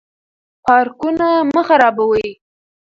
[0.63, 2.27] پارکونه مه خرابوئ.